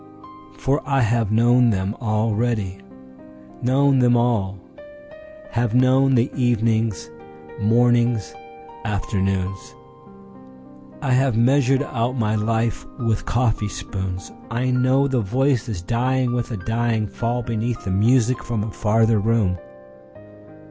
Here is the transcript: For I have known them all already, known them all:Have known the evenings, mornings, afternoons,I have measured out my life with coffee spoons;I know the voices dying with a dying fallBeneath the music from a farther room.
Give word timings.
For 0.57 0.81
I 0.83 1.01
have 1.01 1.31
known 1.31 1.69
them 1.69 1.95
all 2.01 2.29
already, 2.29 2.79
known 3.61 3.99
them 3.99 4.17
all:Have 4.17 5.75
known 5.75 6.15
the 6.15 6.31
evenings, 6.35 7.11
mornings, 7.59 8.33
afternoons,I 8.83 11.11
have 11.11 11.37
measured 11.37 11.83
out 11.83 12.17
my 12.17 12.33
life 12.33 12.83
with 12.97 13.25
coffee 13.27 13.69
spoons;I 13.69 14.71
know 14.71 15.07
the 15.07 15.21
voices 15.21 15.83
dying 15.83 16.33
with 16.33 16.49
a 16.49 16.57
dying 16.57 17.05
fallBeneath 17.05 17.83
the 17.83 17.91
music 17.91 18.43
from 18.43 18.63
a 18.63 18.71
farther 18.71 19.19
room. 19.19 19.59